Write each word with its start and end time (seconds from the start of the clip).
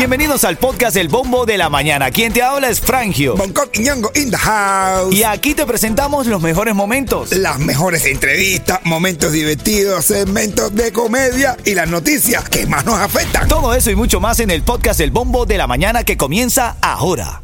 Bienvenidos 0.00 0.44
al 0.44 0.56
podcast 0.56 0.96
El 0.96 1.08
Bombo 1.08 1.44
de 1.44 1.58
la 1.58 1.68
Mañana. 1.68 2.10
Quien 2.10 2.32
te 2.32 2.42
habla 2.42 2.70
es 2.70 2.80
Frangio. 2.80 3.36
Bangkok 3.36 3.68
y 3.74 3.80
Ñongo 3.80 4.10
in 4.14 4.30
the 4.30 4.36
house. 4.36 5.14
Y 5.14 5.24
aquí 5.24 5.54
te 5.54 5.66
presentamos 5.66 6.26
los 6.26 6.40
mejores 6.40 6.74
momentos. 6.74 7.32
Las 7.32 7.58
mejores 7.58 8.06
entrevistas, 8.06 8.80
momentos 8.84 9.32
divertidos, 9.32 10.06
segmentos 10.06 10.74
de 10.74 10.90
comedia 10.90 11.56
y 11.66 11.74
las 11.74 11.88
noticias 11.88 12.48
que 12.48 12.66
más 12.66 12.86
nos 12.86 12.98
afectan. 12.98 13.46
Todo 13.46 13.74
eso 13.74 13.90
y 13.90 13.94
mucho 13.94 14.20
más 14.20 14.40
en 14.40 14.50
el 14.50 14.62
podcast 14.62 15.00
El 15.00 15.10
Bombo 15.10 15.44
de 15.44 15.58
la 15.58 15.66
Mañana 15.66 16.02
que 16.02 16.16
comienza 16.16 16.76
ahora. 16.80 17.42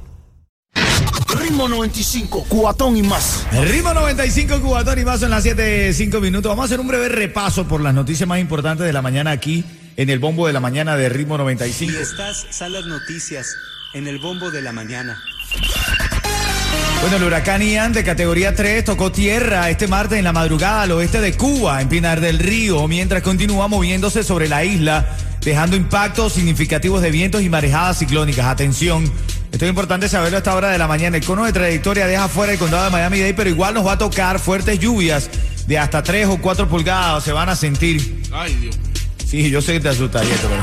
Ritmo 1.39 1.68
95, 1.68 2.46
cuatón 2.48 2.96
y 2.96 3.03
más. 3.03 3.45
Ritmo 3.53 3.93
95, 3.93 4.61
Cubatón 4.61 4.98
y 4.98 5.05
más 5.05 5.21
son 5.21 5.30
las 5.30 5.43
7, 5.43 5.93
5 5.93 6.21
minutos. 6.21 6.48
Vamos 6.48 6.62
a 6.62 6.66
hacer 6.66 6.80
un 6.80 6.89
breve 6.89 7.11
repaso 7.11 7.68
por 7.68 7.82
las 7.82 7.93
noticias 7.93 8.27
más 8.27 8.41
importantes 8.41 8.87
de 8.87 8.93
la 8.93 9.03
mañana 9.03 9.30
aquí 9.30 9.64
en 9.97 10.11
el 10.11 10.19
bombo 10.19 10.47
de 10.47 10.53
la 10.53 10.61
mañana 10.61 10.97
de 10.97 11.09
Ritmo 11.09 11.39
95. 11.39 11.93
Y 11.93 11.97
estas 11.97 12.47
son 12.51 12.73
las 12.73 12.84
noticias 12.84 13.47
en 13.95 14.07
el 14.07 14.19
bombo 14.19 14.51
de 14.51 14.62
la 14.62 14.73
mañana. 14.73 15.23
Bueno, 17.01 17.16
el 17.16 17.25
huracán 17.25 17.62
Ian 17.62 17.93
de 17.93 18.05
categoría 18.05 18.55
3 18.55 18.84
tocó 18.84 19.12
tierra 19.12 19.70
este 19.70 19.87
martes 19.87 20.19
en 20.19 20.25
la 20.25 20.33
madrugada 20.33 20.83
al 20.83 20.93
oeste 20.93 21.20
de 21.20 21.34
Cuba, 21.34 21.80
en 21.80 21.89
Pinar 21.89 22.20
del 22.20 22.39
Río, 22.39 22.87
mientras 22.89 23.23
continúa 23.23 23.69
moviéndose 23.69 24.23
sobre 24.25 24.48
la 24.48 24.65
isla, 24.65 25.06
dejando 25.41 25.77
impactos 25.77 26.33
significativos 26.33 27.03
de 27.03 27.11
vientos 27.11 27.42
y 27.42 27.48
marejadas 27.48 27.98
ciclónicas. 27.98 28.47
Atención, 28.47 29.05
esto 29.53 29.65
es 29.65 29.69
importante 29.69 30.09
saberlo 30.09 30.37
a 30.37 30.39
esta 30.39 30.55
hora 30.55 30.70
de 30.70 30.78
la 30.78 30.89
mañana. 30.89 31.17
El 31.17 31.25
cono 31.25 31.45
de 31.45 31.53
trayectoria 31.53 32.06
deja 32.06 32.28
fuera 32.28 32.53
el 32.53 32.59
condado 32.59 32.84
de 32.87 32.91
Miami-Dade, 32.91 33.34
pero 33.34 33.51
igual 33.51 33.75
nos 33.75 33.87
va 33.87 33.92
a 33.92 33.98
tocar 33.98 34.41
fuertes 34.41 34.78
lluvias 34.78 35.31
de 35.67 35.78
hasta 35.78 36.03
3 36.03 36.27
o 36.28 36.39
4 36.39 36.69
pulgadas, 36.69 37.25
se 37.25 37.33
van 37.33 37.48
a 37.48 37.56
sentir. 37.56 38.23
Ay, 38.33 38.55
Dios. 38.55 38.77
Sí, 39.27 39.51
yo 39.51 39.61
sé 39.61 39.73
que 39.75 39.80
te 39.80 39.89
asusta, 39.89 40.23
Yeto, 40.23 40.48
pero... 40.48 40.62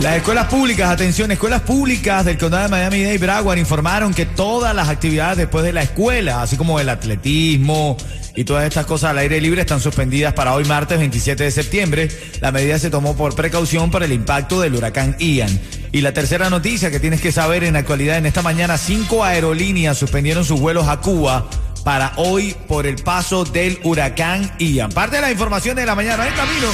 Las 0.00 0.16
escuelas 0.16 0.48
públicas, 0.48 0.90
atención, 0.90 1.30
escuelas 1.30 1.62
públicas 1.62 2.24
del 2.24 2.36
condado 2.36 2.64
de 2.64 2.68
Miami-Dade 2.70 3.14
y 3.14 3.18
Broward 3.18 3.58
informaron 3.58 4.12
que 4.12 4.26
todas 4.26 4.74
las 4.74 4.88
actividades 4.88 5.38
después 5.38 5.64
de 5.64 5.72
la 5.72 5.82
escuela, 5.82 6.42
así 6.42 6.56
como 6.56 6.80
el 6.80 6.88
atletismo 6.88 7.96
y 8.34 8.44
todas 8.44 8.64
estas 8.64 8.84
cosas 8.84 9.10
al 9.10 9.18
aire 9.18 9.40
libre, 9.40 9.60
están 9.60 9.80
suspendidas 9.80 10.34
para 10.34 10.54
hoy 10.54 10.64
martes 10.64 10.98
27 10.98 11.44
de 11.44 11.50
septiembre. 11.50 12.08
La 12.40 12.50
medida 12.50 12.78
se 12.80 12.90
tomó 12.90 13.16
por 13.16 13.36
precaución 13.36 13.90
por 13.92 14.02
el 14.02 14.12
impacto 14.12 14.60
del 14.60 14.74
huracán 14.74 15.16
Ian. 15.20 15.60
Y 15.92 16.00
la 16.00 16.12
tercera 16.12 16.50
noticia 16.50 16.90
que 16.90 16.98
tienes 16.98 17.20
que 17.20 17.30
saber 17.30 17.62
en 17.62 17.74
la 17.74 17.78
actualidad, 17.78 18.18
en 18.18 18.26
esta 18.26 18.42
mañana, 18.42 18.78
cinco 18.78 19.24
aerolíneas 19.24 19.96
suspendieron 19.96 20.44
sus 20.44 20.58
vuelos 20.58 20.88
a 20.88 20.98
Cuba 20.98 21.48
para 21.84 22.12
hoy 22.16 22.56
por 22.68 22.86
el 22.86 22.96
paso 22.96 23.44
del 23.44 23.78
huracán 23.82 24.52
Ian. 24.58 24.90
Parte 24.92 25.16
de 25.16 25.22
la 25.22 25.30
información 25.32 25.76
de 25.76 25.86
la 25.86 25.94
mañana 25.94 26.26
en 26.26 26.34
camino. 26.34 26.68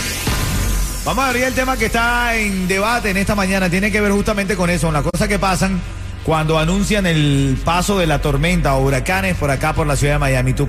Vamos 1.05 1.25
a 1.25 1.29
abrir 1.29 1.45
el 1.45 1.55
tema 1.55 1.77
que 1.77 1.87
está 1.87 2.37
en 2.37 2.69
debate 2.69 3.11
en 3.11 3.17
esta 3.17 3.35
mañana. 3.35 3.71
Tiene 3.71 3.91
que 3.91 4.01
ver 4.01 4.13
justamente 4.13 4.57
con 4.57 4.69
eso, 4.69 4.93
las 4.93 5.03
cosas 5.03 5.29
que 5.29 5.39
pasan 5.39 5.81
cuando 6.25 6.59
anuncian 6.59 7.07
el 7.07 7.59
paso 7.65 7.99
de 7.99 8.07
la 8.07 8.21
tormenta 8.21 8.75
o 8.75 8.85
huracanes 8.85 9.37
por 9.37 9.51
acá 9.51 9.73
por 9.73 9.87
la 9.87 9.97
ciudad 9.97 10.15
de 10.15 10.19
Miami. 10.19 10.53
Tú 10.53 10.69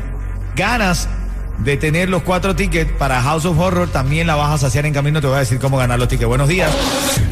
ganas 0.55 1.09
de 1.57 1.75
tener 1.75 2.09
los 2.09 2.23
cuatro 2.23 2.55
tickets 2.55 2.91
para 2.93 3.21
House 3.21 3.45
of 3.45 3.59
Horror, 3.59 3.89
también 3.89 4.27
la 4.27 4.35
vas 4.35 4.51
a 4.51 4.57
saciar 4.57 4.85
en 4.85 4.93
camino. 4.93 5.19
Te 5.19 5.27
voy 5.27 5.35
a 5.35 5.39
decir 5.39 5.59
cómo 5.59 5.77
ganar 5.77 5.99
los 5.99 6.07
tickets. 6.07 6.29
Buenos 6.29 6.47
días. 6.47 6.71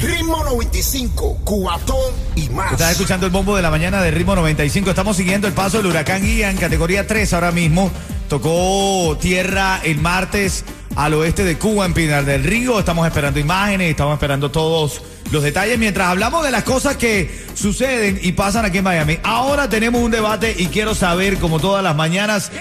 Ritmo 0.01 0.43
95, 0.43 1.39
cuatón 1.45 2.26
y 2.37 2.49
más. 2.49 2.71
Estás 2.71 2.91
escuchando 2.91 3.25
el 3.25 3.31
bombo 3.31 3.55
de 3.55 3.61
la 3.61 3.71
mañana 3.71 4.01
de 4.01 4.11
ritmo 4.11 4.35
95. 4.35 4.89
Estamos 4.89 5.17
siguiendo 5.17 5.47
el 5.47 5.53
paso 5.53 5.77
del 5.77 5.87
huracán 5.87 6.23
Ian, 6.23 6.55
categoría 6.57 7.07
3 7.07 7.33
ahora 7.33 7.51
mismo. 7.51 7.91
Tocó 8.29 9.17
tierra 9.19 9.79
el 9.83 9.97
martes 9.99 10.63
al 10.95 11.13
oeste 11.13 11.43
de 11.43 11.57
Cuba, 11.57 11.85
en 11.85 11.93
Pinar 11.93 12.25
del 12.25 12.43
Río. 12.43 12.79
Estamos 12.79 13.07
esperando 13.07 13.39
imágenes, 13.39 13.91
estamos 13.91 14.13
esperando 14.13 14.51
todos 14.51 15.01
los 15.31 15.43
detalles 15.43 15.77
mientras 15.77 16.07
hablamos 16.07 16.43
de 16.45 16.51
las 16.51 16.63
cosas 16.63 16.95
que 16.97 17.45
suceden 17.53 18.19
y 18.21 18.31
pasan 18.33 18.65
aquí 18.65 18.79
en 18.79 18.83
Miami. 18.83 19.17
Ahora 19.23 19.69
tenemos 19.69 20.01
un 20.01 20.11
debate 20.11 20.55
y 20.57 20.67
quiero 20.67 20.95
saber, 20.95 21.37
como 21.37 21.59
todas 21.59 21.83
las 21.83 21.95
mañanas, 21.95 22.51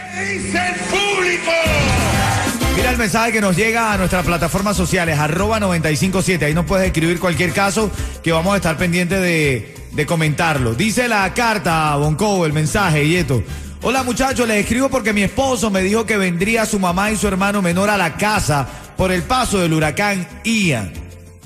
Mira 2.77 2.91
el 2.91 2.99
mensaje 2.99 3.33
que 3.33 3.41
nos 3.41 3.57
llega 3.57 3.93
a 3.93 3.97
nuestras 3.97 4.25
plataformas 4.25 4.77
sociales, 4.77 5.19
arroba 5.19 5.59
957. 5.61 6.45
Ahí 6.45 6.55
nos 6.55 6.67
puedes 6.67 6.87
escribir 6.87 7.19
cualquier 7.19 7.53
caso 7.53 7.91
que 8.23 8.33
vamos 8.33 8.53
a 8.53 8.57
estar 8.57 8.77
pendientes 8.77 9.21
de, 9.21 9.76
de 9.97 10.07
comentarlo. 10.07 10.75
Dice 10.75 11.09
la 11.09 11.33
carta, 11.33 11.97
Bonco, 11.97 12.45
el 12.45 12.53
mensaje, 12.53 13.09
Yeto. 13.09 13.43
Hola 13.83 14.03
muchachos, 14.03 14.47
les 14.47 14.59
escribo 14.59 14.89
porque 14.91 15.13
mi 15.13 15.23
esposo 15.23 15.71
me 15.71 15.81
dijo 15.81 16.05
que 16.05 16.19
vendría 16.19 16.67
su 16.67 16.79
mamá 16.79 17.11
y 17.11 17.17
su 17.17 17.27
hermano 17.27 17.63
menor 17.63 17.89
a 17.89 17.97
la 17.97 18.17
casa 18.17 18.67
por 18.97 19.11
el 19.11 19.23
paso 19.23 19.59
del 19.59 19.73
huracán 19.73 20.29
Ian. 20.45 20.93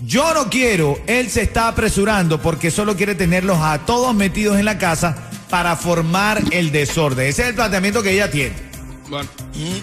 Yo 0.04 0.34
no 0.34 0.50
quiero, 0.50 0.98
él 1.06 1.30
se 1.30 1.42
está 1.42 1.68
apresurando 1.68 2.40
porque 2.40 2.70
solo 2.70 2.96
quiere 2.96 3.14
tenerlos 3.14 3.58
a 3.60 3.78
todos 3.86 4.14
metidos 4.14 4.58
en 4.58 4.64
la 4.64 4.78
casa 4.78 5.16
para 5.48 5.76
formar 5.76 6.42
el 6.50 6.72
desorden. 6.72 7.28
Ese 7.28 7.42
es 7.42 7.48
el 7.48 7.54
planteamiento 7.54 8.02
que 8.02 8.12
ella 8.12 8.30
tiene. 8.30 8.54
Bueno, 9.08 9.28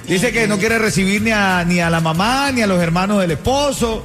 Dice 0.07 0.31
que 0.31 0.47
no 0.47 0.57
quiere 0.57 0.79
recibir 0.79 1.21
ni 1.21 1.31
a, 1.31 1.63
ni 1.65 1.79
a 1.79 1.89
la 1.89 1.99
mamá, 1.99 2.51
ni 2.51 2.61
a 2.61 2.67
los 2.67 2.81
hermanos 2.81 3.19
del 3.21 3.31
esposo. 3.31 4.03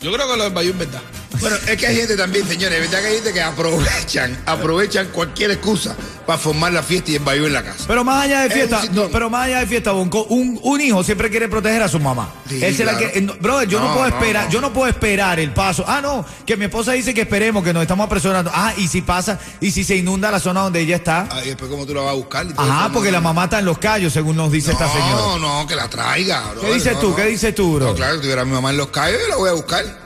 yo 0.00 0.12
creo 0.12 0.30
que 0.30 0.36
lo 0.36 0.50
Bayou 0.50 0.72
es 0.72 0.78
verdad. 0.78 1.02
Bueno, 1.40 1.56
es 1.66 1.76
que 1.76 1.86
hay 1.86 1.96
gente 1.96 2.16
también, 2.16 2.46
señores, 2.48 2.80
¿verdad 2.80 3.00
que 3.00 3.06
hay 3.08 3.14
gente 3.16 3.32
que 3.32 3.42
aprovechan, 3.42 4.42
aprovechan 4.46 5.08
cualquier 5.08 5.50
excusa 5.52 5.96
para 6.26 6.38
formar 6.38 6.72
la 6.72 6.82
fiesta 6.82 7.10
y 7.10 7.18
baile 7.18 7.46
en 7.48 7.52
la 7.52 7.62
casa? 7.64 7.84
Pero 7.86 8.04
más 8.04 8.24
allá 8.24 8.40
de 8.42 8.46
Es 8.48 8.52
fiesta, 8.54 8.76
un 8.76 8.82
sitio- 8.82 9.02
no, 9.04 9.08
pero 9.10 9.30
más 9.30 9.46
allá 9.46 9.60
de 9.60 9.66
fiesta, 9.66 9.92
Bonco, 9.92 10.24
un, 10.24 10.58
un 10.62 10.80
hijo 10.80 11.02
siempre 11.04 11.30
quiere 11.30 11.48
proteger 11.48 11.82
a 11.82 11.88
su 11.88 11.98
mamá. 12.00 12.32
Sí, 12.48 12.62
Él 12.64 12.76
se 12.76 12.84
la 12.84 12.96
que- 12.96 13.20
no, 13.20 13.34
brother, 13.40 13.68
yo 13.68 13.80
no, 13.80 13.88
No, 13.88 13.94
puedo 13.94 14.06
esperar, 14.08 14.48
yo 14.48 14.60
no 14.60 14.72
puedo 14.72 14.88
esperar 14.88 15.38
el 15.40 15.52
paso. 15.52 15.84
Ah, 15.86 16.00
no, 16.00 16.24
que 16.46 16.56
mi 16.56 16.64
esposa 16.66 16.92
dice 16.92 17.12
que 17.14 17.22
esperemos, 17.22 17.62
que 17.64 17.72
nos 17.72 17.82
estamos 17.82 18.06
apresurando. 18.06 18.50
Ah, 18.54 18.72
y 18.76 18.88
si 18.88 19.02
pasa, 19.02 19.38
y 19.60 19.70
si 19.70 19.84
se 19.84 19.96
inunda 19.96 20.30
la 20.30 20.40
zona 20.40 20.60
donde 20.62 20.80
ella 20.80 20.96
está. 20.96 21.28
Ay, 21.30 21.48
después 21.48 21.70
cómo 21.70 21.84
tú 21.86 21.94
la 21.94 22.02
vas 22.02 22.10
a 22.10 22.14
buscar. 22.14 22.46
y 22.46 22.52
Ajá, 22.56 22.90
porque 22.92 23.10
la 23.12 23.20
mamá 23.20 23.44
está 23.44 23.58
en 23.58 23.64
los 23.64 23.78
callos, 23.78 24.12
según 24.12 24.36
nos 24.36 24.50
dice 24.52 24.72
esta 24.72 24.88
señora. 24.90 25.10
No, 25.12 25.38
no, 25.38 25.66
que 25.66 25.76
la 25.76 25.88
traiga. 25.88 26.42
¿Qué 26.50 26.54
brother, 26.60 26.74
dices 26.74 26.92
no, 26.94 26.98
tú? 27.00 27.14
¿Qué 27.16 27.24
dices 27.26 27.54
tú, 27.54 27.74
bro? 27.74 27.86
No, 27.86 27.94
claro, 27.94 28.14
si 28.16 28.20
tuviera 28.22 28.42
a 28.42 28.44
mi 28.44 28.52
mamá 28.52 28.70
en 28.70 28.76
los 28.78 28.88
callos, 28.88 29.20
yo 29.20 29.28
la 29.28 29.36
voy 29.36 29.50
a 29.50 29.52
buscar. 29.54 30.03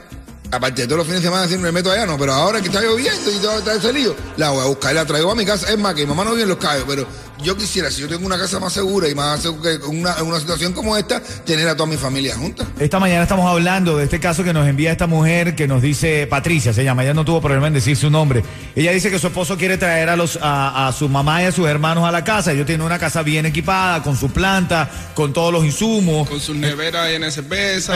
Aparte 0.51 0.81
de 0.81 0.87
todos 0.87 0.99
los 0.99 1.07
fines 1.07 1.21
de 1.21 1.27
semana 1.27 1.47
siempre 1.47 1.71
me 1.71 1.79
meto 1.79 1.91
allá, 1.91 2.05
no, 2.05 2.17
pero 2.17 2.33
ahora 2.33 2.59
que 2.59 2.67
está 2.67 2.81
lloviendo 2.81 3.31
y 3.31 3.35
todo 3.35 3.59
está 3.59 3.75
ese 3.75 3.93
lío, 3.93 4.15
la 4.37 4.49
voy 4.49 4.61
a 4.61 4.65
buscar 4.65 4.91
y 4.91 4.95
la 4.95 5.05
traigo 5.05 5.31
a 5.31 5.35
mi 5.35 5.45
casa. 5.45 5.71
Es 5.71 5.77
más, 5.77 5.93
que 5.93 6.01
mi 6.01 6.07
mamá 6.07 6.23
no 6.23 6.31
vive 6.31 6.43
en 6.43 6.49
los 6.49 6.57
callos, 6.57 6.85
pero 6.87 7.05
yo 7.41 7.55
quisiera, 7.55 7.89
si 7.89 8.01
yo 8.01 8.07
tengo 8.07 8.25
una 8.25 8.37
casa 8.37 8.59
más 8.59 8.73
segura 8.73 9.07
y 9.07 9.15
más 9.15 9.41
segura 9.41 9.77
que 9.77 9.85
una, 9.85 10.15
en 10.17 10.25
una 10.25 10.39
situación 10.39 10.73
como 10.73 10.97
esta, 10.97 11.21
tener 11.21 11.67
a 11.67 11.75
toda 11.75 11.87
mi 11.87 11.97
familia 11.97 12.35
junta. 12.35 12.65
Esta 12.79 12.99
mañana 12.99 13.23
estamos 13.23 13.49
hablando 13.49 13.97
de 13.97 14.03
este 14.03 14.19
caso 14.19 14.43
que 14.43 14.53
nos 14.53 14.67
envía 14.67 14.91
esta 14.91 15.07
mujer 15.07 15.55
que 15.55 15.67
nos 15.67 15.81
dice, 15.81 16.27
Patricia 16.27 16.73
se 16.73 16.83
llama, 16.83 17.03
ella 17.03 17.13
no 17.13 17.25
tuvo 17.25 17.41
problema 17.41 17.67
en 17.67 17.73
decir 17.73 17.95
su 17.95 18.09
nombre. 18.09 18.43
Ella 18.75 18.91
dice 18.91 19.09
que 19.09 19.19
su 19.19 19.27
esposo 19.27 19.57
quiere 19.57 19.77
traer 19.77 20.09
a, 20.09 20.15
los, 20.15 20.37
a, 20.41 20.87
a 20.87 20.91
su 20.91 21.07
mamá 21.07 21.41
y 21.43 21.45
a 21.45 21.51
sus 21.51 21.67
hermanos 21.67 22.03
a 22.03 22.11
la 22.11 22.23
casa. 22.23 22.51
Ellos 22.51 22.65
tienen 22.65 22.85
una 22.85 22.99
casa 22.99 23.23
bien 23.23 23.45
equipada, 23.45 24.03
con 24.03 24.17
su 24.17 24.29
planta, 24.29 24.89
con 25.13 25.33
todos 25.33 25.53
los 25.53 25.63
insumos. 25.63 26.27
Con 26.27 26.39
sus 26.39 26.55
neveras 26.55 27.09
llenas 27.09 27.35
de 27.35 27.41
cerveza. 27.41 27.95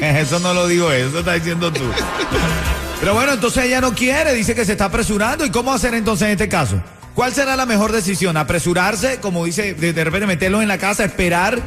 eso 0.20 0.38
no 0.38 0.54
lo 0.54 0.66
digo 0.68 0.90
eso, 0.92 1.18
está 1.18 1.34
diciendo 1.34 1.72
tú. 1.72 1.84
Pero 3.00 3.12
bueno, 3.12 3.34
entonces 3.34 3.64
ella 3.64 3.80
no 3.80 3.94
quiere, 3.94 4.32
dice 4.34 4.54
que 4.54 4.64
se 4.64 4.72
está 4.72 4.86
apresurando. 4.86 5.44
¿Y 5.44 5.50
cómo 5.50 5.72
hacer 5.72 5.94
entonces 5.94 6.26
en 6.26 6.32
este 6.32 6.48
caso? 6.48 6.80
¿Cuál 7.16 7.32
será 7.34 7.56
la 7.56 7.64
mejor 7.64 7.92
decisión? 7.92 8.36
¿Apresurarse, 8.36 9.20
como 9.20 9.46
dice, 9.46 9.72
de, 9.72 10.04
repente 10.04 10.26
meterlos 10.26 10.60
en 10.60 10.68
la 10.68 10.76
casa, 10.76 11.02
esperar 11.02 11.58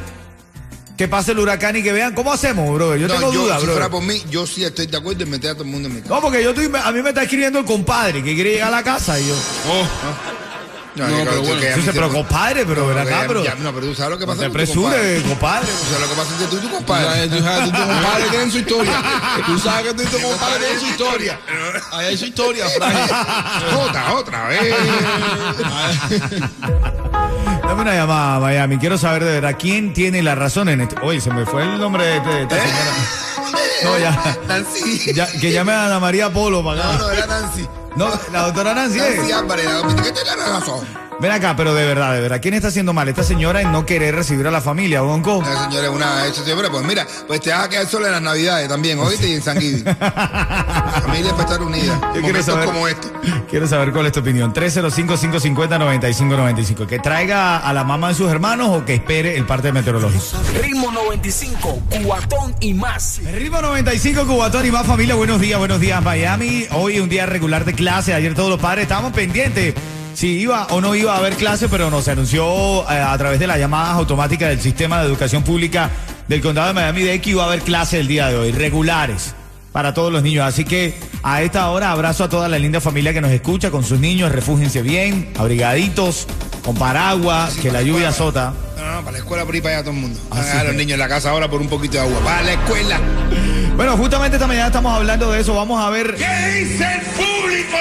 que 0.96 1.08
pase 1.08 1.32
el 1.32 1.40
huracán 1.40 1.74
y 1.76 1.82
que 1.82 1.92
vean? 1.92 2.14
¿Cómo 2.14 2.32
hacemos, 2.32 2.72
bro? 2.72 2.94
Yo 2.94 3.08
No, 3.08 3.14
tengo 3.14 3.32
yo, 3.32 3.42
dudas, 3.42 3.58
si 3.58 3.64
bro. 3.64 3.72
fuera 3.74 3.90
por 3.90 4.00
mí, 4.04 4.22
yo 4.30 4.46
sí 4.46 4.62
estoy 4.62 4.86
de 4.86 4.96
acuerdo 4.96 5.24
en 5.24 5.30
meter 5.30 5.50
a 5.50 5.54
todo 5.54 5.64
el 5.64 5.70
mundo 5.70 5.88
en 5.88 5.96
mi 5.96 6.00
casa. 6.02 6.14
No, 6.14 6.20
porque 6.20 6.40
yo 6.44 6.50
estoy, 6.50 6.70
a 6.72 6.92
mí 6.92 7.02
me 7.02 7.08
está 7.08 7.24
escribiendo 7.24 7.58
el 7.58 7.64
compadre 7.64 8.22
que 8.22 8.32
quiere 8.36 8.52
llegar 8.52 8.68
a 8.68 8.76
la 8.76 8.82
casa 8.84 9.18
y 9.18 9.26
yo. 9.26 9.34
Oh, 9.68 9.82
No, 9.82 10.49
No, 10.96 11.06
pero 11.06 11.30
que 11.30 11.36
bueno. 11.38 11.54
Dice, 11.60 11.80
me- 11.86 11.92
pero 11.92 12.08
compadre, 12.10 12.66
pero 12.66 12.86
ven 12.88 12.96
que 12.96 13.02
acá, 13.14 13.26
ya- 13.44 13.54
no, 13.56 13.72
pero 13.72 13.86
tú 13.86 13.94
sabes 13.94 14.10
lo 14.10 14.18
que 14.18 14.26
No 14.26 14.32
pasa 14.32 14.42
te 14.42 14.66
tu 14.66 14.82
compadre. 14.82 15.22
Tú 15.22 15.84
sabes 15.86 16.00
lo 16.00 16.08
que 16.08 16.14
pasa 16.16 16.32
entre 16.32 16.46
tú 16.48 16.56
y 16.56 16.60
tu 16.60 16.70
compadre. 16.70 17.28
tú 17.28 17.38
sabes, 17.42 17.64
tú, 17.64 17.70
tu 17.70 17.86
compadre 17.86 18.24
tienen 18.30 18.50
su 18.50 18.58
historia. 18.58 19.02
Tú 19.46 19.58
sabes 19.58 19.86
que 19.86 19.94
tú 19.94 20.02
y 20.02 20.06
tu 20.06 20.20
compadre 20.28 20.58
tienen 20.58 20.80
su 20.80 20.86
historia. 20.86 21.40
Ahí 21.92 22.06
hay 22.06 22.16
su 22.18 22.24
historia, 22.26 22.66
Frank. 22.76 22.94
Otra, 23.88 24.12
otra 24.14 24.48
vez. 24.48 24.74
Dame 27.62 27.82
una 27.82 27.94
llamada 27.94 28.36
a 28.36 28.40
Miami. 28.40 28.78
Quiero 28.78 28.98
saber 28.98 29.24
de 29.24 29.32
verdad 29.40 29.56
quién 29.58 29.92
tiene 29.92 30.22
la 30.22 30.34
razón 30.34 30.68
en 30.68 30.80
esto. 30.80 30.96
Oye, 31.02 31.20
se 31.20 31.30
me 31.30 31.46
fue 31.46 31.62
el 31.62 31.78
nombre 31.78 32.04
de, 32.04 32.20
de 32.20 32.42
esta 32.42 32.56
señora. 32.56 32.92
No, 33.84 33.98
ya. 33.98 34.38
Nancy. 34.48 35.12
ya 35.14 35.26
que 35.30 35.52
llame 35.52 35.72
a 35.72 35.86
Ana 35.86 36.00
María 36.00 36.30
Polo 36.32 36.62
para 36.64 36.82
No, 36.82 36.90
acá. 36.90 36.98
no, 36.98 37.10
era 37.10 37.26
Nancy. 37.26 37.66
No, 37.96 38.08
la 38.32 38.46
doctora 38.46 38.74
Nancy. 38.74 38.98
Nancy 38.98 39.32
Álvarez, 39.32 39.66
la 39.66 40.02
¿qué 40.02 40.12
te 40.12 40.24
la 40.24 40.36
razón? 40.36 41.09
Ven 41.20 41.32
acá, 41.32 41.54
pero 41.54 41.74
de 41.74 41.84
verdad, 41.84 42.14
de 42.14 42.22
verdad, 42.22 42.40
¿quién 42.40 42.54
está 42.54 42.68
haciendo 42.68 42.94
mal? 42.94 43.06
Esta 43.06 43.22
señora 43.22 43.60
en 43.60 43.70
no 43.70 43.84
querer 43.84 44.14
recibir 44.14 44.46
a 44.46 44.50
la 44.50 44.62
familia, 44.62 45.02
Bonco. 45.02 45.42
La 45.42 45.64
señora 45.64 45.88
es 45.88 45.92
una 45.92 46.26
hecha 46.26 46.42
siempre, 46.42 46.70
pues 46.70 46.82
mira, 46.82 47.06
pues 47.26 47.42
te 47.42 47.50
vas 47.50 47.66
a 47.66 47.68
quedar 47.68 47.86
sola 47.86 48.06
en 48.06 48.12
las 48.12 48.22
navidades 48.22 48.66
también, 48.70 48.98
oíste, 48.98 49.28
y 49.28 49.34
en 49.34 49.42
San 49.42 49.58
Guidi. 49.58 49.82
La 49.84 51.02
familia 51.02 51.32
para 51.32 51.42
estar 51.42 51.60
unida. 51.60 52.00
Yo 52.14 52.22
quiero 52.22 52.42
saber, 52.42 52.64
como 52.64 52.88
este. 52.88 53.08
quiero 53.50 53.66
saber 53.66 53.92
cuál 53.92 54.06
es 54.06 54.12
tu 54.12 54.20
opinión. 54.20 54.54
305-550-9595. 54.54 56.86
¿Que 56.86 56.98
traiga 57.00 57.58
a 57.58 57.70
la 57.74 57.84
mamá 57.84 58.08
de 58.08 58.14
sus 58.14 58.30
hermanos 58.30 58.70
o 58.70 58.86
que 58.86 58.94
espere 58.94 59.36
el 59.36 59.44
parte 59.44 59.72
meteorológico? 59.72 60.24
Ritmo 60.62 60.90
95, 60.90 61.82
cuatón 62.02 62.54
y 62.60 62.72
más. 62.72 63.18
El 63.18 63.36
ritmo 63.36 63.60
95, 63.60 64.26
Cubatón 64.26 64.64
y 64.64 64.70
más 64.70 64.86
familia. 64.86 65.16
Buenos 65.16 65.38
días, 65.38 65.58
buenos 65.58 65.80
días, 65.80 66.02
Miami. 66.02 66.64
Hoy 66.70 66.98
un 66.98 67.10
día 67.10 67.26
regular 67.26 67.66
de 67.66 67.74
clase. 67.74 68.14
Ayer 68.14 68.34
todos 68.34 68.48
los 68.48 68.58
padres 68.58 68.84
estábamos 68.84 69.12
pendientes 69.12 69.74
si 70.14 70.38
iba 70.40 70.66
o 70.70 70.80
no 70.80 70.94
iba 70.94 71.14
a 71.14 71.18
haber 71.18 71.34
clase, 71.34 71.68
pero 71.68 71.90
nos 71.90 72.08
anunció 72.08 72.82
eh, 72.90 73.00
a 73.00 73.16
través 73.18 73.38
de 73.38 73.46
las 73.46 73.58
llamadas 73.58 73.96
automáticas 73.96 74.48
del 74.48 74.60
sistema 74.60 75.00
de 75.00 75.06
educación 75.06 75.42
pública 75.42 75.90
del 76.28 76.40
condado 76.40 76.68
de 76.68 76.74
Miami-Dade 76.74 77.20
que 77.20 77.30
iba 77.30 77.44
a 77.44 77.46
haber 77.46 77.62
clase 77.62 78.00
el 78.00 78.06
día 78.06 78.28
de 78.28 78.36
hoy, 78.36 78.52
regulares 78.52 79.34
para 79.72 79.94
todos 79.94 80.12
los 80.12 80.22
niños. 80.22 80.46
Así 80.46 80.64
que 80.64 80.94
a 81.22 81.42
esta 81.42 81.70
hora 81.70 81.92
abrazo 81.92 82.24
a 82.24 82.28
toda 82.28 82.48
la 82.48 82.58
linda 82.58 82.80
familia 82.80 83.12
que 83.12 83.20
nos 83.20 83.30
escucha 83.30 83.70
con 83.70 83.84
sus 83.84 84.00
niños. 84.00 84.32
Refúgense 84.32 84.82
bien, 84.82 85.32
abrigaditos, 85.38 86.26
con 86.64 86.76
paraguas, 86.76 87.54
que 87.54 87.70
la 87.70 87.82
lluvia 87.82 88.08
azota. 88.08 88.52
No, 88.76 88.96
no, 88.96 89.00
para 89.00 89.12
la 89.12 89.18
escuela 89.18 89.44
por 89.44 89.54
ahí 89.54 89.60
para 89.60 89.76
allá 89.76 89.84
todo 89.84 89.94
el 89.94 90.00
mundo. 90.00 90.20
A 90.30 90.64
los 90.64 90.74
niños 90.74 90.92
en 90.92 91.00
la 91.00 91.08
casa 91.08 91.30
ahora 91.30 91.48
por 91.48 91.60
un 91.60 91.68
poquito 91.68 91.94
de 91.94 92.00
agua. 92.00 92.20
Para 92.20 92.42
la 92.42 92.52
escuela. 92.52 93.00
Bueno, 93.76 93.96
justamente 93.96 94.36
esta 94.36 94.46
mañana 94.46 94.66
estamos 94.66 94.92
hablando 94.92 95.30
de 95.30 95.40
eso. 95.40 95.54
Vamos 95.54 95.80
a 95.82 95.90
ver. 95.90 96.14
¿Qué 96.14 96.60
dice 96.60 96.84
el 96.94 97.00
público? 97.00 97.76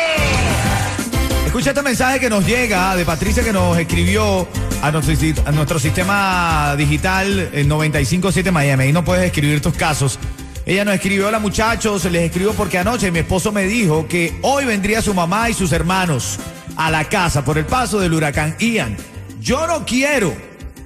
Escucha 1.49 1.71
este 1.71 1.81
mensaje 1.81 2.19
que 2.19 2.29
nos 2.29 2.45
llega 2.45 2.95
de 2.95 3.03
Patricia 3.03 3.43
que 3.43 3.51
nos 3.51 3.75
escribió 3.79 4.47
a 4.83 4.91
nuestro, 4.91 5.79
sistema 5.79 6.75
digital 6.77 7.49
en 7.51 7.67
957 7.67 8.51
Miami. 8.51 8.83
Ahí 8.83 8.93
no 8.93 9.03
puedes 9.03 9.25
escribir 9.25 9.59
tus 9.59 9.73
casos. 9.73 10.19
Ella 10.63 10.85
nos 10.85 10.93
escribió, 10.93 11.27
hola 11.27 11.39
muchachos, 11.39 12.05
les 12.05 12.21
escribo 12.21 12.53
porque 12.53 12.77
anoche 12.77 13.09
mi 13.09 13.17
esposo 13.17 13.51
me 13.51 13.63
dijo 13.63 14.07
que 14.07 14.37
hoy 14.43 14.65
vendría 14.65 15.01
su 15.01 15.15
mamá 15.15 15.49
y 15.49 15.55
sus 15.55 15.71
hermanos 15.71 16.37
a 16.75 16.91
la 16.91 17.05
casa 17.05 17.43
por 17.43 17.57
el 17.57 17.65
paso 17.65 17.99
del 17.99 18.13
huracán 18.13 18.55
Ian. 18.59 18.95
Yo 19.41 19.65
no 19.65 19.87
quiero. 19.87 20.31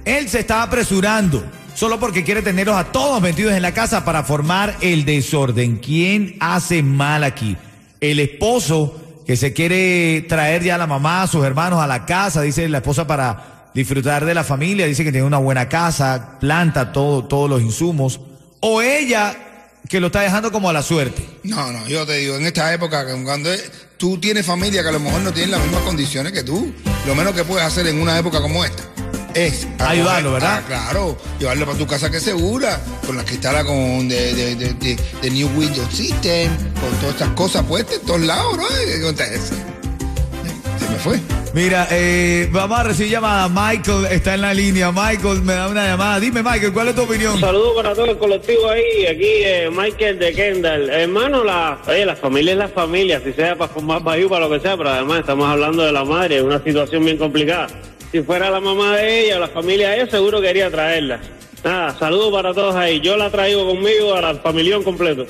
Él 0.06 0.30
se 0.30 0.40
está 0.40 0.62
apresurando 0.62 1.44
solo 1.74 2.00
porque 2.00 2.24
quiere 2.24 2.40
tenerlos 2.40 2.76
a 2.76 2.90
todos 2.90 3.20
metidos 3.20 3.52
en 3.52 3.60
la 3.60 3.74
casa 3.74 4.02
para 4.02 4.24
formar 4.24 4.74
el 4.80 5.04
desorden. 5.04 5.76
¿Quién 5.76 6.36
hace 6.40 6.82
mal 6.82 7.22
aquí? 7.22 7.54
El 8.00 8.18
esposo 8.18 9.03
que 9.26 9.36
se 9.36 9.52
quiere 9.52 10.24
traer 10.28 10.62
ya 10.62 10.74
a 10.74 10.78
la 10.78 10.86
mamá, 10.86 11.22
a 11.22 11.26
sus 11.26 11.44
hermanos 11.44 11.80
a 11.80 11.86
la 11.86 12.06
casa, 12.06 12.42
dice 12.42 12.68
la 12.68 12.78
esposa 12.78 13.06
para 13.06 13.70
disfrutar 13.74 14.24
de 14.24 14.34
la 14.34 14.44
familia, 14.44 14.86
dice 14.86 15.04
que 15.04 15.12
tiene 15.12 15.26
una 15.26 15.38
buena 15.38 15.68
casa, 15.68 16.38
planta 16.38 16.92
todo, 16.92 17.24
todos 17.24 17.48
los 17.48 17.62
insumos, 17.62 18.20
o 18.60 18.82
ella 18.82 19.36
que 19.88 20.00
lo 20.00 20.06
está 20.06 20.20
dejando 20.20 20.52
como 20.52 20.70
a 20.70 20.72
la 20.72 20.82
suerte. 20.82 21.26
No, 21.42 21.72
no, 21.72 21.86
yo 21.88 22.06
te 22.06 22.16
digo, 22.18 22.36
en 22.36 22.46
esta 22.46 22.72
época, 22.72 23.04
cuando 23.24 23.50
tú 23.96 24.18
tienes 24.18 24.46
familia 24.46 24.82
que 24.82 24.88
a 24.88 24.92
lo 24.92 25.00
mejor 25.00 25.20
no 25.22 25.32
tienen 25.32 25.50
las 25.50 25.62
mismas 25.62 25.82
condiciones 25.82 26.32
que 26.32 26.42
tú, 26.42 26.72
lo 27.06 27.14
menos 27.14 27.34
que 27.34 27.44
puedes 27.44 27.66
hacer 27.66 27.86
en 27.86 28.00
una 28.00 28.18
época 28.18 28.40
como 28.40 28.64
esta 28.64 28.82
es 29.34 29.66
Ayudarlo, 29.78 30.32
¿verdad? 30.32 30.60
Ah, 30.62 30.66
claro, 30.66 31.16
llevarlo 31.38 31.66
para 31.66 31.78
tu 31.78 31.86
casa 31.86 32.10
que 32.10 32.16
es 32.18 32.22
segura, 32.22 32.80
con 33.06 33.16
la 33.16 33.24
que 33.24 33.34
instala 33.34 33.64
con 33.64 34.08
de, 34.08 34.34
de, 34.34 34.54
de, 34.56 34.74
de- 34.74 34.98
de 35.22 35.30
New 35.30 35.48
Windows 35.56 35.92
System, 35.92 36.50
con 36.80 36.90
todas 37.00 37.14
estas 37.14 37.28
cosas 37.30 37.62
puestas 37.64 37.96
en 38.00 38.06
todos 38.06 38.20
lados, 38.20 38.56
¿no? 38.56 38.64
Se 40.78 40.88
me 40.90 40.96
fue. 40.98 41.20
Mira, 41.54 41.86
eh, 41.92 42.48
vamos 42.50 42.80
a 42.80 42.82
recibir 42.82 43.12
llamada. 43.12 43.48
Michael 43.48 44.06
está 44.10 44.34
en 44.34 44.40
la 44.40 44.52
línea. 44.52 44.90
Michael 44.90 45.42
me 45.42 45.52
da 45.54 45.68
una 45.68 45.86
llamada. 45.86 46.18
Dime, 46.18 46.42
Michael, 46.42 46.72
¿cuál 46.72 46.88
es 46.88 46.96
tu 46.96 47.02
opinión? 47.02 47.34
Un 47.34 47.40
saludo 47.40 47.76
para 47.76 47.94
todo 47.94 48.06
el 48.06 48.18
colectivo 48.18 48.68
ahí, 48.68 49.06
aquí 49.06 49.22
eh, 49.24 49.70
Michael 49.70 50.18
de 50.18 50.32
Kendall. 50.32 50.90
Hermano, 50.90 51.44
la, 51.44 51.78
oye, 51.86 52.04
la 52.04 52.16
familia 52.16 52.52
es 52.54 52.58
la 52.58 52.68
familia, 52.68 53.20
si 53.24 53.32
sea 53.32 53.56
para 53.56 53.72
formar 53.72 54.02
país, 54.02 54.26
para 54.28 54.48
lo 54.48 54.50
que 54.50 54.60
sea, 54.60 54.76
pero 54.76 54.90
además 54.90 55.20
estamos 55.20 55.48
hablando 55.48 55.84
de 55.84 55.92
la 55.92 56.04
madre, 56.04 56.38
es 56.38 56.42
una 56.42 56.62
situación 56.62 57.04
bien 57.04 57.18
complicada. 57.18 57.68
Si 58.14 58.22
fuera 58.22 58.48
la 58.48 58.60
mamá 58.60 58.94
de 58.94 59.24
ella 59.26 59.38
o 59.38 59.40
la 59.40 59.48
familia 59.48 59.88
de 59.90 59.96
ella, 60.02 60.08
seguro 60.08 60.40
quería 60.40 60.70
traerla. 60.70 61.18
Nada, 61.64 61.98
saludos 61.98 62.30
para 62.32 62.54
todos 62.54 62.76
ahí. 62.76 63.00
Yo 63.00 63.16
la 63.16 63.28
traigo 63.28 63.66
conmigo 63.66 64.14
a 64.14 64.20
la 64.20 64.34
familión 64.36 64.84
completo. 64.84 65.26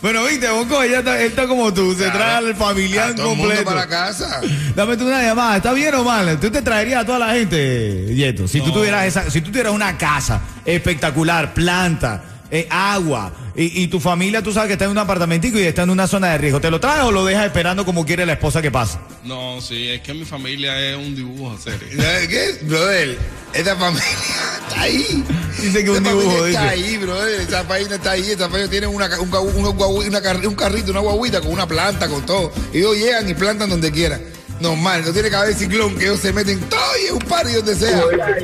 Bueno, 0.00 0.24
viste, 0.24 0.48
Bonco, 0.48 0.82
ella 0.82 1.00
está, 1.00 1.20
él 1.20 1.26
está 1.26 1.46
como 1.46 1.74
tú, 1.74 1.92
se 1.94 2.08
trae 2.10 2.36
al 2.36 2.54
familiar 2.56 3.10
A 3.10 3.14
todo 3.14 3.32
el 3.32 3.36
mundo 3.36 3.54
completo. 3.54 3.64
para 3.66 3.80
la 3.82 3.86
casa. 3.86 4.40
Dame 4.74 4.96
tú 4.96 5.06
una 5.06 5.22
llamada, 5.22 5.58
¿está 5.58 5.74
bien 5.74 5.94
o 5.94 6.04
mal? 6.04 6.40
¿Tú 6.40 6.50
te 6.50 6.62
traerías 6.62 7.02
a 7.02 7.04
toda 7.04 7.18
la 7.18 7.34
gente, 7.34 8.06
Yeto? 8.14 8.48
Si 8.48 8.60
tú 8.62 8.68
No. 8.68 8.72
tuvieras 8.76 9.04
esa, 9.04 9.30
si 9.30 9.42
tú 9.42 9.50
tuvieras 9.50 9.74
una 9.74 9.98
casa 9.98 10.40
espectacular, 10.64 11.52
planta, 11.52 12.22
eh, 12.52 12.68
agua, 12.70 13.32
y, 13.56 13.82
y 13.82 13.86
tu 13.88 13.98
familia, 13.98 14.42
tú 14.42 14.52
sabes 14.52 14.68
que 14.68 14.74
está 14.74 14.84
en 14.84 14.90
un 14.92 14.98
apartamentico 14.98 15.58
y 15.58 15.62
está 15.62 15.82
en 15.82 15.90
una 15.90 16.06
zona 16.06 16.28
de 16.32 16.38
riesgo, 16.38 16.60
¿te 16.60 16.70
lo 16.70 16.78
traes 16.80 17.02
o 17.02 17.10
lo 17.10 17.24
dejas 17.24 17.46
esperando 17.46 17.84
como 17.86 18.04
quiere 18.06 18.26
la 18.26 18.34
esposa 18.34 18.60
que 18.62 18.70
pase? 18.70 18.98
No, 19.24 19.60
sí, 19.60 19.88
es 19.88 20.02
que 20.02 20.12
mi 20.14 20.24
familia 20.26 20.78
es 20.78 20.96
un 20.96 21.16
dibujo 21.16 21.56
serio. 21.58 21.88
¿Sabes 21.96 22.28
¿Qué? 22.28 22.58
Brother, 22.66 23.18
esta 23.54 23.74
familia 23.76 24.04
está 24.68 24.80
ahí. 24.82 25.24
Dice 25.60 25.82
que 25.84 25.90
un 25.90 25.96
Esta 25.96 26.08
dibujo, 26.10 26.30
familia 26.30 26.48
Está 26.60 26.72
dice. 26.72 26.86
ahí, 26.88 26.96
brother. 26.98 27.40
Esa 27.40 27.64
familia 27.64 27.96
está 27.96 28.10
ahí. 28.12 28.30
Esa 28.30 28.44
familia 28.48 28.68
tiene 28.70 28.86
una, 28.86 29.20
un, 29.20 29.28
una 29.34 29.68
un 29.68 30.54
carrito, 30.54 30.90
una 30.90 31.00
guaguita 31.00 31.40
con 31.40 31.52
una 31.52 31.66
planta, 31.66 32.08
con 32.08 32.24
todo. 32.26 32.52
Ellos 32.72 32.96
llegan 32.96 33.28
y 33.28 33.34
plantan 33.34 33.70
donde 33.70 33.90
quieran. 33.92 34.20
Normal, 34.62 35.04
no 35.04 35.12
tiene 35.12 35.28
que 35.28 35.36
haber 35.36 35.54
ciclón, 35.54 35.96
que 35.96 36.04
ellos 36.04 36.20
se 36.20 36.32
meten 36.32 36.60
todo 36.60 36.80
y 37.06 37.10
un 37.10 37.18
party 37.18 37.52
donde 37.52 37.74
sea. 37.74 38.02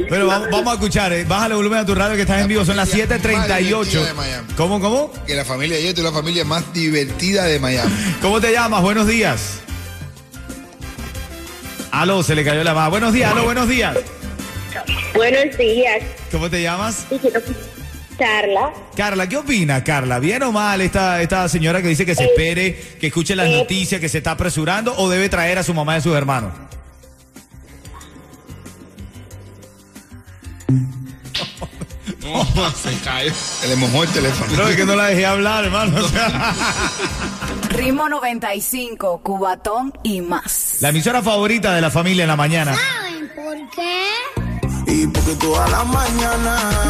Pero 0.08 0.26
vamos, 0.26 0.48
vamos 0.50 0.68
a 0.68 0.74
escuchar, 0.74 1.12
eh, 1.12 1.24
bájale 1.24 1.52
el 1.52 1.56
volumen 1.56 1.78
a 1.78 1.86
tu 1.86 1.94
radio 1.94 2.16
que 2.16 2.22
estás 2.22 2.42
en 2.42 2.48
vivo, 2.48 2.64
son 2.64 2.76
las 2.76 2.88
familia 2.88 3.06
más 3.06 3.20
7.38. 3.20 3.58
divertida 3.58 4.04
de 4.04 4.14
Miami. 4.14 4.48
¿Cómo, 4.56 4.80
cómo? 4.80 5.12
Que 5.26 5.34
la 5.34 5.44
familia 5.44 5.76
de 5.76 5.82
Yeto 5.84 6.00
es 6.00 6.04
la 6.04 6.12
familia 6.12 6.44
más 6.44 6.72
divertida 6.72 7.44
de 7.44 7.58
Miami. 7.58 7.92
¿Cómo 8.20 8.40
te 8.40 8.52
llamas? 8.52 8.82
Buenos 8.82 9.06
días. 9.06 9.60
Aló, 11.90 12.22
se 12.22 12.34
le 12.34 12.44
cayó 12.44 12.62
la 12.64 12.74
mano. 12.74 12.90
Buenos 12.90 13.12
días, 13.12 13.32
aló, 13.32 13.44
buenos 13.44 13.68
días. 13.68 13.96
Buenos 15.14 15.56
días, 15.56 16.02
¿Cómo 16.30 16.50
te 16.50 16.62
llamas? 16.62 17.06
Carla. 18.18 18.72
Carla, 18.96 19.28
¿qué 19.28 19.36
opinas, 19.36 19.82
Carla? 19.82 20.18
¿Bien 20.18 20.42
o 20.42 20.50
mal 20.50 20.80
esta, 20.80 21.22
esta 21.22 21.48
señora 21.48 21.80
que 21.80 21.88
dice 21.88 22.04
que 22.04 22.16
se 22.16 22.24
espere, 22.24 22.74
que 23.00 23.06
escuche 23.06 23.36
las 23.36 23.46
eh. 23.48 23.56
noticias, 23.56 24.00
que 24.00 24.08
se 24.08 24.18
está 24.18 24.32
apresurando 24.32 24.94
o 24.96 25.08
debe 25.08 25.28
traer 25.28 25.58
a 25.58 25.62
su 25.62 25.72
mamá 25.72 25.94
y 25.94 25.98
a 25.98 26.00
sus 26.00 26.16
hermanos? 26.16 26.52
No, 32.22 32.44
se 32.72 32.94
cae. 33.04 33.30
Se 33.32 33.68
le 33.68 33.76
mojó 33.76 34.02
el 34.02 34.10
teléfono. 34.10 34.52
No, 34.56 34.68
es 34.68 34.76
que 34.76 34.84
no 34.84 34.96
la 34.96 35.06
dejé 35.06 35.24
hablar, 35.24 35.64
hermano. 35.64 36.04
o 36.04 36.08
sea. 36.08 36.54
Ritmo 37.70 38.08
95, 38.08 39.20
Cubatón 39.22 39.92
y 40.02 40.20
más. 40.20 40.78
la 40.80 40.88
emisora 40.88 41.22
favorita 41.22 41.74
de 41.74 41.80
la 41.80 41.90
familia 41.90 42.24
en 42.24 42.28
la 42.28 42.36
mañana. 42.36 42.74
¿Saben 42.74 43.30
por 43.34 43.56
qué? 43.70 44.92
Y 44.92 45.06
porque 45.06 45.34
toda 45.36 45.68
la 45.68 45.84
mañana 45.84 46.87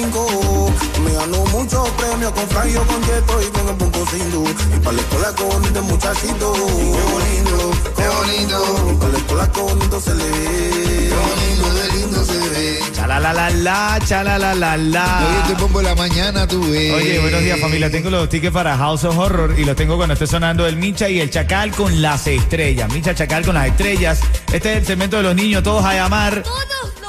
95 0.00 0.72
Me 1.04 1.12
ganó 1.12 1.44
muchos 1.46 1.88
premios 1.90 2.32
con 2.32 2.48
Frangio, 2.48 2.82
con 2.86 3.02
Yeto 3.02 3.42
y 3.42 3.46
con 3.46 3.68
el 3.68 3.74
Punco 3.76 4.06
Sindu 4.06 4.44
Y 4.76 4.78
para 4.80 4.96
la 4.96 5.02
escuela 5.02 5.32
con 5.34 5.64
este 5.64 5.80
muchachito 5.80 6.52
Qué 6.52 7.12
bonito, 7.12 7.70
Qué 7.96 8.08
bonito, 8.08 8.92
Y 8.92 8.96
para 8.96 9.12
la 9.12 9.18
escuela 9.18 9.52
con 9.52 9.66
bonito 9.66 10.00
se 10.00 10.14
le 10.14 10.24
ve 10.24 10.90
qué 11.10 11.16
bonito, 11.16 11.64
qué 11.74 11.96
lindo 11.98 12.24
se 12.24 12.38
ve. 12.38 12.80
Chala 12.92 13.20
la 13.20 13.32
la 13.32 13.50
la, 13.50 13.98
chala 14.06 14.38
la 14.38 14.54
la 14.54 14.74
Hoy 14.74 14.90
la. 14.90 15.44
te 15.46 15.54
pongo 15.56 15.82
la 15.82 15.94
mañana, 15.94 16.46
tú 16.46 16.60
ves. 16.70 16.94
Oye, 16.94 17.18
buenos 17.18 17.42
días 17.42 17.58
familia. 17.60 17.90
Tengo 17.90 18.10
los 18.10 18.28
tickets 18.28 18.52
para 18.52 18.76
House 18.76 19.04
of 19.04 19.16
Horror 19.18 19.54
y 19.58 19.64
los 19.64 19.76
tengo 19.76 19.96
cuando 19.96 20.14
esté 20.14 20.26
sonando 20.26 20.66
el 20.66 20.76
Micha 20.76 21.08
y 21.08 21.20
el 21.20 21.30
Chacal 21.30 21.72
con 21.72 22.00
las 22.00 22.26
estrellas. 22.26 22.92
Micha 22.92 23.14
Chacal 23.14 23.44
con 23.44 23.54
las 23.54 23.66
estrellas. 23.66 24.20
Este 24.52 24.72
es 24.72 24.78
el 24.78 24.86
segmento 24.86 25.16
de 25.16 25.24
los 25.24 25.34
niños, 25.34 25.62
todos 25.62 25.84
a 25.84 25.94
llamar. 25.94 26.42
Todos 26.42 26.99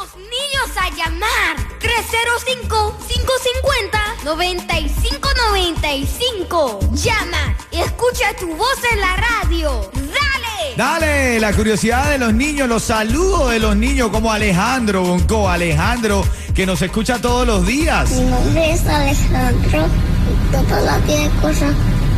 305-550-9595. 4.23 6.91
Llama 6.93 7.55
y 7.71 7.79
escucha 7.79 8.33
tu 8.39 8.55
voz 8.55 8.77
en 8.91 8.99
la 8.99 9.15
radio. 9.17 9.89
¡Dale! 9.93 10.75
Dale, 10.77 11.39
la 11.39 11.53
curiosidad 11.53 12.09
de 12.11 12.17
los 12.17 12.33
niños, 12.33 12.67
los 12.69 12.83
saludos 12.83 13.51
de 13.51 13.59
los 13.59 13.75
niños, 13.75 14.09
como 14.09 14.31
Alejandro 14.31 15.03
Bonco, 15.03 15.49
Alejandro, 15.49 16.25
que 16.55 16.65
nos 16.65 16.81
escucha 16.81 17.19
todos 17.19 17.45
los 17.45 17.65
días. 17.65 18.09
Mi 18.11 18.23
nombre 18.25 18.71
es 18.71 18.85
Alejandro 18.85 19.87
y 20.27 20.51
todas 20.51 20.83
las 20.83 21.05
tiene. 21.05 21.29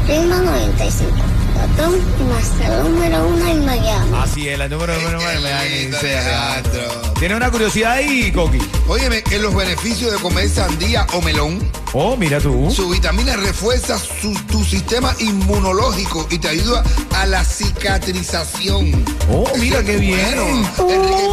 Ritmo 0.08 0.36
95. 0.36 1.33
Cubatón 1.68 2.00
y 2.20 2.24
más 2.24 2.68
el 2.70 2.84
número 2.94 3.28
uno 3.28 3.48
en 3.48 3.66
Miami. 3.66 4.12
Así 4.22 4.48
es, 4.50 4.58
la 4.60 4.68
número 4.68 4.94
uno 5.00 5.10
en 5.32 5.42
Miami, 5.44 5.70
lindo, 5.70 5.98
dice 5.98 6.18
Alejandro. 6.18 6.82
Alejandro. 6.82 7.14
¿Tiene 7.20 7.36
una 7.36 7.52
curiosidad 7.52 7.92
ahí, 7.94 8.32
Coqui? 8.32 8.60
Óyeme, 8.88 9.24
en 9.32 9.42
los 9.42 9.56
beneficios 9.56 10.12
de 10.12 10.18
comer 10.20 10.50
sandía 10.50 11.08
o 11.14 11.22
melón, 11.22 11.60
Oh, 11.94 12.18
mira 12.18 12.40
tú. 12.40 12.72
su 12.72 12.90
vitamina 12.90 13.36
refuerza 13.38 13.98
su- 14.00 14.34
tu 14.48 14.64
sistema 14.66 15.16
inmunológico 15.20 16.28
y 16.32 16.40
te 16.40 16.50
ayuda 16.50 16.84
a 17.16 17.26
la 17.28 17.44
cicatrización. 17.46 19.06
Oh, 19.32 19.46
mira 19.60 19.84
qué 19.84 19.98
bien. 19.98 20.20
bueno. 20.36 20.94
Enrique, 20.94 21.28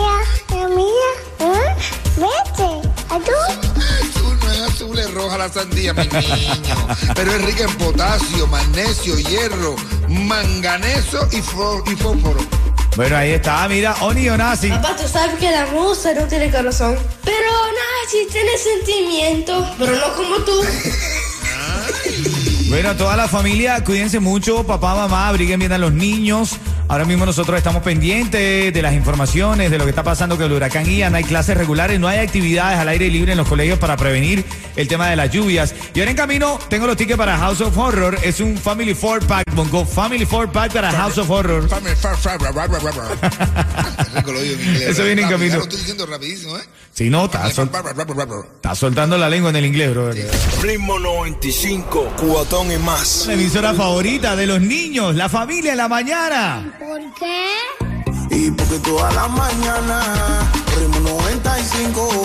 roja 5.51 5.61
la 5.61 5.63
sandía, 5.63 5.95
mi 5.95 6.03
niño. 6.07 6.87
Pero 7.15 7.33
es 7.33 7.45
rica 7.45 7.65
en 7.65 7.75
potasio, 7.77 8.47
magnesio, 8.47 9.19
hierro, 9.19 9.77
manganeso 10.09 11.29
y, 11.33 11.37
y 11.39 11.43
fósforo. 11.97 12.41
Bueno, 12.97 13.17
ahí 13.17 13.33
está, 13.33 13.69
mira, 13.69 13.95
Oni 14.01 14.29
Onasi. 14.29 14.69
Papá, 14.69 14.97
tú 14.97 15.09
sabes 15.09 15.39
que 15.39 15.51
la 15.51 15.67
musa 15.67 16.13
no 16.15 16.27
tiene 16.27 16.51
corazón. 16.51 16.97
Pero 17.25 17.51
sí 18.11 18.27
tiene 18.33 18.51
sentimientos, 18.59 19.69
pero 19.79 19.95
no 19.95 20.15
como 20.15 20.37
tú. 20.39 20.61
Bueno, 22.69 22.97
toda 22.97 23.17
la 23.17 23.29
familia, 23.29 23.85
cuídense 23.85 24.19
mucho, 24.19 24.65
papá, 24.65 24.95
mamá, 24.95 25.29
abriguen 25.29 25.61
bien 25.61 25.73
a 25.73 25.79
los 25.79 25.93
niños. 25.93 26.57
Ahora 26.91 27.05
mismo 27.05 27.25
nosotros 27.25 27.57
estamos 27.57 27.85
pendientes 27.85 28.75
de 28.75 28.83
las 28.83 28.95
informaciones, 28.95 29.71
de 29.71 29.79
lo 29.79 29.85
que 29.85 29.91
está 29.91 30.03
pasando 30.03 30.35
con 30.37 30.47
el 30.47 30.53
huracán 30.53 30.87
Ian. 30.87 31.15
Hay 31.15 31.23
clases 31.23 31.57
regulares, 31.57 32.01
no 32.01 32.09
hay 32.09 32.19
actividades 32.19 32.81
al 32.81 32.89
aire 32.89 33.09
libre 33.09 33.31
en 33.31 33.39
los 33.39 33.47
colegios 33.47 33.79
para 33.79 33.97
prevenir 33.97 34.45
el 34.75 34.89
tema 34.89 35.09
de 35.09 35.15
las 35.15 35.31
lluvias. 35.31 35.73
Y 35.95 36.01
ahora 36.01 36.11
en 36.11 36.17
camino 36.17 36.59
tengo 36.69 36.89
los 36.89 36.97
tickets 36.97 37.17
para 37.17 37.39
House 37.39 37.61
of 37.61 37.79
Horror. 37.79 38.19
Es 38.25 38.41
un 38.41 38.59
Family 38.59 38.95
Four 38.95 39.25
Pack, 39.25 39.55
Bongo 39.55 39.87
Family 39.87 40.27
Four 40.27 40.51
Pack 40.51 40.73
para 40.73 40.91
House 40.91 41.17
of 41.19 41.31
Horror. 41.31 41.69
Eso 44.89 45.05
viene 45.05 45.23
en 45.23 45.29
camino. 45.29 45.57
Lo 45.59 45.63
estoy 45.63 45.79
diciendo 45.79 46.07
rapidísimo, 46.07 46.59
¿eh? 46.59 46.63
Si 46.93 47.09
no, 47.09 47.27
está, 47.27 47.49
sol- 47.53 47.71
está 48.57 48.75
soltando 48.75 49.17
la 49.17 49.31
lengua 49.31 49.51
en 49.51 49.57
el 49.57 49.67
inglés, 49.67 49.93
bro. 49.93 50.11
Ritmo 50.61 50.99
95, 50.99 52.15
cubatón 52.19 52.73
y 52.73 52.79
más. 52.79 53.27
La 53.29 53.35
emisora 53.35 53.75
favorita 53.75 54.35
de 54.35 54.49
los 54.49 54.61
niños, 54.61 55.15
la 55.15 55.29
familia 55.29 55.71
en 55.71 55.79
la 55.79 55.89
mañana. 55.89 56.79
¿Por 56.81 56.99
qué? 57.13 57.45
Y 58.31 58.51
porque 58.53 58.79
toda 58.79 59.13
la 59.13 59.29
mañana 59.29 60.51
Ritmo 60.79 61.01
95 61.11 62.23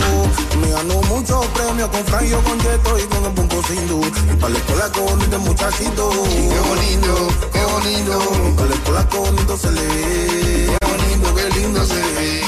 Me 0.62 0.71
ganó 0.71 1.01
muchos 1.09 1.45
premios 1.47 1.89
con 1.89 2.05
Franjo, 2.05 2.39
con 2.41 2.57
Yeto 2.59 3.00
y 3.00 3.03
con 3.03 3.25
el 3.25 3.31
Punco 3.33 3.62
Y 3.74 4.35
para 4.38 4.53
la 4.53 4.57
escuela 4.59 4.91
con 4.93 5.21
este 5.21 5.38
muchachito. 5.39 6.09
Qué 6.09 6.59
bonito, 6.69 7.27
qué 7.51 7.63
bonito, 7.65 8.55
Para 8.55 8.69
la 8.69 8.75
escuela 8.75 9.09
con 9.09 9.35
bonito 9.35 9.57
se 9.57 9.71
le 9.74 9.81
ve. 9.81 10.77
Qué 10.79 10.88
bonito, 10.88 11.35
qué 11.35 11.59
lindo 11.59 11.85
se 11.85 11.95
ve. 11.95 12.41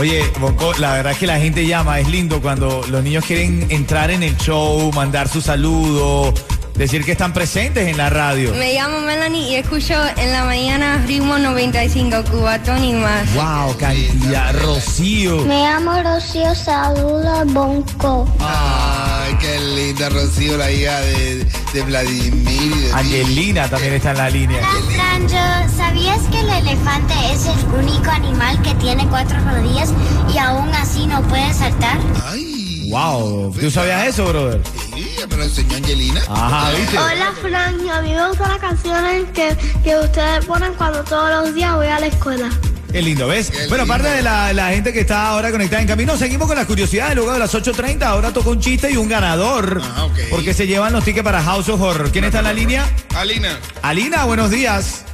Oye, 0.00 0.32
Bonco, 0.40 0.72
la 0.80 0.94
verdad 0.94 1.12
es 1.12 1.18
que 1.18 1.28
la 1.28 1.38
gente 1.38 1.64
llama, 1.64 2.00
es 2.00 2.08
lindo 2.08 2.42
cuando 2.42 2.82
los 2.88 3.04
niños 3.04 3.24
quieren 3.24 3.66
entrar 3.70 4.10
en 4.10 4.24
el 4.24 4.36
show, 4.36 4.90
mandar 4.92 5.28
su 5.28 5.40
saludo, 5.40 6.34
decir 6.76 7.04
que 7.04 7.12
están 7.12 7.32
presentes 7.32 7.88
en 7.88 7.96
la 7.96 8.10
radio. 8.10 8.52
Me 8.54 8.74
llamo 8.74 9.00
Melanie 9.00 9.50
y 9.50 9.54
escucho 9.56 9.94
en 10.16 10.32
la 10.32 10.44
mañana 10.44 11.02
ritmo 11.06 11.38
95, 11.38 12.24
cubatón 12.30 12.84
y 12.84 12.92
más. 12.94 13.32
Wow, 13.34 13.76
cantidad, 13.78 14.54
Rocío. 14.60 15.44
Me 15.44 15.62
llamo 15.62 16.02
Rocío, 16.02 16.54
saluda 16.54 17.44
Bonco. 17.44 18.28
Ay, 18.40 19.34
qué 19.40 19.58
linda 19.60 20.08
Rocío, 20.08 20.56
la 20.56 20.70
hija 20.70 21.00
de, 21.00 21.46
de 21.72 21.82
Vladimir 21.82 22.74
de 22.74 22.92
Angelina 22.92 23.68
también 23.68 23.94
está 23.94 24.10
en 24.10 24.18
la 24.18 24.30
línea. 24.30 24.60
Franjo, 24.94 25.76
¿sabías 25.76 26.20
que 26.30 26.40
el 26.40 26.50
elefante 26.50 27.14
es 27.32 27.46
el 27.46 27.84
único 27.84 28.10
animal 28.10 28.60
que 28.62 28.74
tiene 28.74 29.06
cuatro 29.08 29.38
rodillas 29.40 29.90
y 30.32 30.38
aún 30.38 30.68
así 30.74 31.06
no 31.06 31.22
puede 31.22 31.52
saltar? 31.54 31.98
Ay. 32.26 32.64
Wow, 32.90 33.52
¿tú 33.58 33.70
sabías 33.70 34.06
eso, 34.06 34.26
brother? 34.26 34.60
Sí, 34.94 35.16
lo 35.36 35.42
enseñó 35.42 35.76
Angelina. 35.76 36.22
Ajá, 36.28 36.70
¿viste? 36.72 36.98
Hola 36.98 37.32
Frank, 37.42 37.88
a 37.90 38.02
mí 38.02 38.12
me 38.12 38.28
gustan 38.28 38.48
las 38.50 38.58
canciones 38.58 39.24
que, 39.34 39.56
que 39.82 39.96
ustedes 39.98 40.44
ponen 40.44 40.72
cuando 40.74 41.02
todos 41.04 41.30
los 41.30 41.54
días 41.54 41.74
voy 41.74 41.86
a 41.88 41.98
la 42.00 42.06
escuela. 42.06 42.48
Qué 42.92 43.02
lindo, 43.02 43.26
¿ves? 43.26 43.50
Qué 43.50 43.66
Bueno, 43.66 43.78
lindo. 43.84 43.92
aparte 43.94 44.08
de 44.08 44.22
la, 44.22 44.52
la 44.52 44.68
gente 44.68 44.92
que 44.92 45.00
está 45.00 45.26
ahora 45.28 45.50
conectada 45.50 45.82
en 45.82 45.88
camino, 45.88 46.16
seguimos 46.16 46.46
con 46.46 46.56
las 46.56 46.66
curiosidades. 46.66 47.16
Luego 47.16 47.32
de 47.32 47.40
las 47.40 47.52
8.30, 47.52 48.02
ahora 48.04 48.32
toca 48.32 48.50
un 48.50 48.60
chiste 48.60 48.88
y 48.92 48.96
un 48.96 49.08
ganador. 49.08 49.82
Ah, 49.82 50.04
ok. 50.04 50.16
Porque 50.30 50.54
se 50.54 50.68
llevan 50.68 50.92
los 50.92 51.04
tickets 51.04 51.24
para 51.24 51.42
House 51.42 51.68
of 51.68 51.80
Horror. 51.80 52.12
¿Quién 52.12 52.24
está 52.24 52.38
en 52.38 52.44
la 52.44 52.52
línea? 52.52 52.88
Alina. 53.16 53.58
Alina, 53.82 54.24
buenos 54.26 54.50
días. 54.50 55.04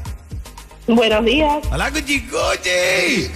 Buenos 0.87 1.25
días, 1.25 1.59
Hola, 1.71 1.91
Cuchicuchi. 1.93 3.31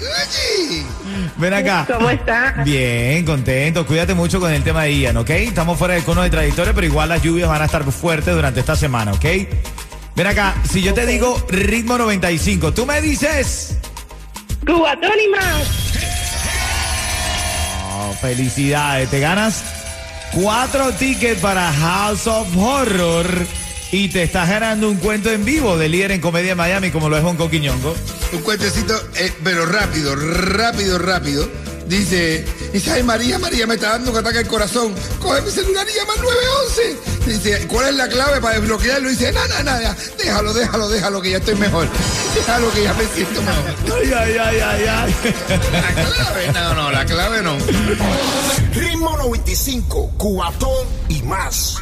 Ven 1.36 1.52
acá. 1.52 1.86
¿cómo 1.92 2.10
está? 2.10 2.62
Bien, 2.64 3.24
contento. 3.24 3.86
Cuídate 3.86 4.14
mucho 4.14 4.40
con 4.40 4.52
el 4.52 4.62
tema 4.62 4.84
de 4.84 4.98
Ian, 4.98 5.16
¿ok? 5.16 5.30
Estamos 5.30 5.78
fuera 5.78 5.94
del 5.94 6.04
cono 6.04 6.22
de 6.22 6.30
trayectoria, 6.30 6.72
pero 6.72 6.86
igual 6.86 7.08
las 7.08 7.22
lluvias 7.22 7.48
van 7.48 7.62
a 7.62 7.64
estar 7.64 7.84
fuertes 7.84 8.34
durante 8.34 8.60
esta 8.60 8.76
semana, 8.76 9.12
¿ok? 9.12 9.24
Ven 10.14 10.26
acá, 10.26 10.54
si 10.70 10.80
yo 10.80 10.94
te 10.94 11.06
digo 11.06 11.44
ritmo 11.48 11.98
95, 11.98 12.72
tú 12.72 12.86
me 12.86 13.00
dices... 13.00 13.78
Cubatón 14.64 15.12
y 15.22 15.28
más. 15.28 15.94
Oh, 17.96 18.12
felicidades, 18.20 19.10
te 19.10 19.18
ganas 19.20 19.64
cuatro 20.32 20.92
tickets 20.92 21.40
para 21.40 21.72
House 21.72 22.26
of 22.26 22.56
Horror 22.56 23.26
y 23.94 24.08
te 24.08 24.24
estás 24.24 24.48
ganando 24.48 24.90
un 24.90 24.96
cuento 24.96 25.30
en 25.30 25.44
vivo 25.44 25.78
de 25.78 25.88
líder 25.88 26.10
en 26.10 26.20
comedia 26.20 26.50
en 26.50 26.58
Miami 26.58 26.90
como 26.90 27.08
lo 27.08 27.16
es 27.16 27.22
Bonco 27.22 27.48
Quiñongo. 27.48 27.94
Un 28.32 28.42
cuentecito, 28.42 28.92
eh, 29.14 29.32
pero 29.44 29.66
rápido, 29.66 30.16
rápido, 30.16 30.98
rápido. 30.98 31.48
Dice, 31.86 32.44
dice, 32.72 32.90
ay 32.90 33.04
María, 33.04 33.38
María, 33.38 33.68
me 33.68 33.74
está 33.74 33.90
dando 33.90 34.10
un 34.10 34.16
ataque 34.16 34.38
al 34.38 34.48
corazón. 34.48 34.92
Coge 35.22 35.42
mi 35.42 35.50
celular 35.52 35.86
y 35.88 35.96
llama 35.96 36.12
al 36.14 36.22
911. 36.22 36.96
Dice, 37.24 37.68
¿cuál 37.68 37.90
es 37.90 37.94
la 37.94 38.08
clave 38.08 38.40
para 38.40 38.58
desbloquearlo? 38.58 39.08
Dice, 39.10 39.30
nada, 39.30 39.62
nada, 39.62 39.96
déjalo, 40.18 40.52
déjalo, 40.52 40.88
déjalo, 40.88 41.22
que 41.22 41.30
ya 41.30 41.36
estoy 41.36 41.54
mejor. 41.54 41.86
Déjalo, 42.34 42.72
que 42.72 42.82
ya 42.82 42.94
me 42.94 43.04
siento 43.06 43.42
mejor. 43.42 43.74
Ay, 43.96 44.12
ay, 44.12 44.36
ay, 44.38 44.58
ay, 44.58 44.84
ay. 44.88 45.14
La 45.70 46.04
clave, 46.04 46.52
no, 46.52 46.74
no, 46.74 46.90
la 46.90 47.06
clave 47.06 47.42
no. 47.42 47.56
Ritmo 48.74 49.16
95, 49.18 50.14
cubatón 50.18 50.84
y 51.08 51.22
más. 51.22 51.76